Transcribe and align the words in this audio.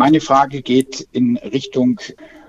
Meine 0.00 0.22
Frage 0.22 0.62
geht 0.62 1.06
in 1.12 1.36
Richtung 1.36 2.00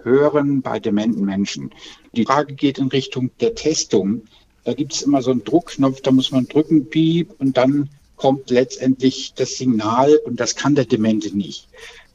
Hören 0.03 0.61
bei 0.61 0.79
dementen 0.79 1.25
Menschen. 1.25 1.71
Die 2.13 2.23
Frage 2.23 2.53
geht 2.53 2.77
in 2.77 2.87
Richtung 2.87 3.29
der 3.41 3.55
Testung. 3.55 4.21
Da 4.63 4.73
gibt 4.73 4.93
es 4.93 5.01
immer 5.01 5.21
so 5.21 5.31
einen 5.31 5.43
Druckknopf, 5.43 5.99
da 5.99 6.11
muss 6.11 6.31
man 6.31 6.47
drücken, 6.47 6.89
piep, 6.89 7.33
und 7.39 7.57
dann 7.57 7.89
kommt 8.15 8.51
letztendlich 8.51 9.33
das 9.35 9.57
Signal 9.57 10.17
und 10.25 10.39
das 10.39 10.55
kann 10.55 10.75
der 10.75 10.85
Demente 10.85 11.35
nicht. 11.35 11.67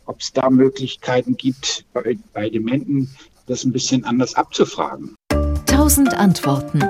Ob 0.06 0.20
es 0.20 0.32
da 0.32 0.48
Möglichkeiten 0.48 1.36
gibt, 1.36 1.84
bei, 1.92 2.16
bei 2.32 2.48
Dementen 2.48 3.14
das 3.44 3.62
ein 3.64 3.72
bisschen 3.72 4.04
anders 4.06 4.36
abzufragen. 4.36 5.16
Tausend 5.66 6.14
Antworten. 6.14 6.80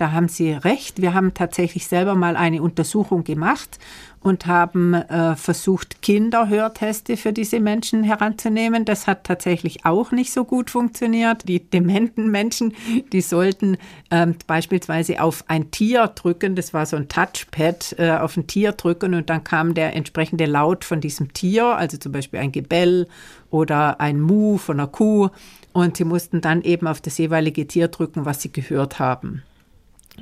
Da 0.00 0.12
haben 0.12 0.28
Sie 0.28 0.52
recht. 0.52 1.02
Wir 1.02 1.12
haben 1.12 1.34
tatsächlich 1.34 1.86
selber 1.86 2.14
mal 2.14 2.34
eine 2.34 2.62
Untersuchung 2.62 3.22
gemacht 3.22 3.78
und 4.20 4.46
haben 4.46 4.94
äh, 4.94 5.36
versucht, 5.36 6.00
Kinderhörteste 6.00 7.18
für 7.18 7.34
diese 7.34 7.60
Menschen 7.60 8.02
heranzunehmen. 8.02 8.86
Das 8.86 9.06
hat 9.06 9.24
tatsächlich 9.24 9.84
auch 9.84 10.10
nicht 10.10 10.32
so 10.32 10.44
gut 10.44 10.70
funktioniert. 10.70 11.46
Die 11.46 11.62
dementen 11.68 12.30
Menschen, 12.30 12.72
die 13.12 13.20
sollten 13.20 13.76
ähm, 14.10 14.36
beispielsweise 14.46 15.20
auf 15.20 15.44
ein 15.48 15.70
Tier 15.70 16.06
drücken, 16.06 16.56
das 16.56 16.72
war 16.72 16.86
so 16.86 16.96
ein 16.96 17.08
Touchpad, 17.08 17.96
äh, 17.98 18.12
auf 18.12 18.38
ein 18.38 18.46
Tier 18.46 18.72
drücken 18.72 19.12
und 19.12 19.28
dann 19.28 19.44
kam 19.44 19.74
der 19.74 19.94
entsprechende 19.94 20.46
Laut 20.46 20.86
von 20.86 21.02
diesem 21.02 21.34
Tier, 21.34 21.66
also 21.66 21.98
zum 21.98 22.12
Beispiel 22.12 22.40
ein 22.40 22.52
Gebell 22.52 23.06
oder 23.50 24.00
ein 24.00 24.18
Mu 24.18 24.56
von 24.56 24.80
einer 24.80 24.88
Kuh. 24.88 25.28
Und 25.74 25.98
sie 25.98 26.04
mussten 26.04 26.40
dann 26.40 26.62
eben 26.62 26.86
auf 26.86 27.02
das 27.02 27.18
jeweilige 27.18 27.66
Tier 27.66 27.88
drücken, 27.88 28.24
was 28.24 28.40
sie 28.40 28.50
gehört 28.50 28.98
haben. 28.98 29.42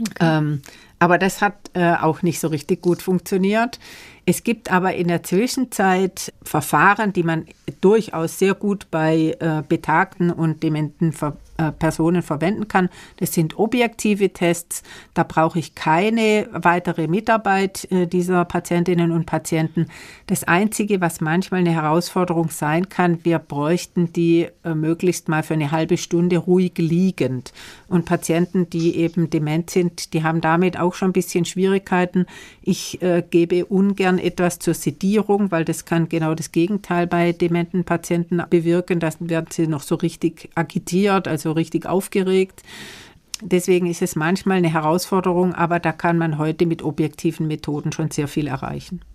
Okay. 0.00 0.14
Ähm, 0.20 0.62
aber 0.98 1.18
das 1.18 1.40
hat 1.40 1.54
äh, 1.74 1.94
auch 1.94 2.22
nicht 2.22 2.40
so 2.40 2.48
richtig 2.48 2.82
gut 2.82 3.02
funktioniert. 3.02 3.78
Es 4.26 4.44
gibt 4.44 4.70
aber 4.70 4.94
in 4.94 5.08
der 5.08 5.22
Zwischenzeit 5.22 6.34
Verfahren, 6.42 7.14
die 7.14 7.22
man 7.22 7.46
durchaus 7.80 8.38
sehr 8.38 8.54
gut 8.54 8.86
bei 8.90 9.34
äh, 9.40 9.62
betagten 9.66 10.30
und 10.30 10.62
dementen 10.62 11.12
ver 11.12 11.38
äh, 11.60 11.72
Personen 11.72 12.22
verwenden 12.22 12.68
kann. 12.68 12.88
Das 13.16 13.32
sind 13.32 13.58
objektive 13.58 14.32
Tests. 14.32 14.84
Da 15.12 15.24
brauche 15.24 15.58
ich 15.58 15.74
keine 15.74 16.48
weitere 16.52 17.08
Mitarbeit 17.08 17.90
äh, 17.90 18.06
dieser 18.06 18.44
Patientinnen 18.44 19.10
und 19.10 19.26
Patienten. 19.26 19.88
Das 20.26 20.44
Einzige, 20.44 21.00
was 21.00 21.20
manchmal 21.20 21.60
eine 21.60 21.72
Herausforderung 21.72 22.50
sein 22.50 22.88
kann, 22.88 23.24
wir 23.24 23.40
bräuchten 23.40 24.12
die 24.12 24.46
äh, 24.62 24.74
möglichst 24.74 25.28
mal 25.28 25.42
für 25.42 25.54
eine 25.54 25.72
halbe 25.72 25.96
Stunde 25.96 26.38
ruhig 26.38 26.74
liegend. 26.76 27.52
Und 27.88 28.04
Patienten, 28.04 28.70
die 28.70 28.96
eben 28.96 29.28
dement 29.28 29.68
sind, 29.70 30.12
die 30.12 30.22
haben 30.22 30.40
damit 30.40 30.78
auch 30.78 30.87
schon 30.94 31.10
ein 31.10 31.12
bisschen 31.12 31.44
Schwierigkeiten. 31.44 32.26
Ich 32.62 33.02
äh, 33.02 33.22
gebe 33.28 33.66
ungern 33.66 34.18
etwas 34.18 34.58
zur 34.58 34.74
Sedierung, 34.74 35.50
weil 35.50 35.64
das 35.64 35.84
kann 35.84 36.08
genau 36.08 36.34
das 36.34 36.52
Gegenteil 36.52 37.06
bei 37.06 37.32
dementen 37.32 37.84
Patienten 37.84 38.42
bewirken. 38.48 39.00
Da 39.00 39.10
werden 39.20 39.48
sie 39.50 39.66
noch 39.66 39.82
so 39.82 39.94
richtig 39.94 40.50
agitiert, 40.54 41.28
also 41.28 41.50
so 41.50 41.52
richtig 41.52 41.86
aufgeregt. 41.86 42.62
Deswegen 43.40 43.86
ist 43.86 44.02
es 44.02 44.16
manchmal 44.16 44.58
eine 44.58 44.72
Herausforderung, 44.72 45.54
aber 45.54 45.78
da 45.78 45.92
kann 45.92 46.18
man 46.18 46.38
heute 46.38 46.66
mit 46.66 46.82
objektiven 46.82 47.46
Methoden 47.46 47.92
schon 47.92 48.10
sehr 48.10 48.26
viel 48.26 48.48
erreichen. 48.48 49.00